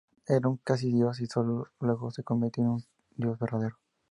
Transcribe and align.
Era 0.27 0.49
un 0.49 0.57
‘casi-dios’, 0.57 1.21
y 1.21 1.27
sólo 1.27 1.67
luego 1.79 2.09
se 2.09 2.23
convirtió 2.23 2.63
en 2.63 2.69
un 2.69 2.83
Dios 3.17 3.37
verdadero. 3.37 3.77